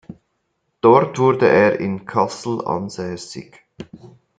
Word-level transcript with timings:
Dort 0.81 1.19
wurde 1.19 1.47
er 1.47 1.79
in 1.79 2.07
Kassel 2.07 2.65
ansässig. 2.65 3.59